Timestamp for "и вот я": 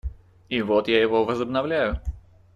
0.49-0.99